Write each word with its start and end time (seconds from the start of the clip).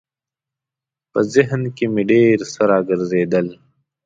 په 1.11 1.19
ذهن 1.33 1.61
کې 1.75 1.85
مې 1.93 2.03
ډېر 2.11 2.37
څه 2.53 2.63
ګرځېدل. 2.89 3.47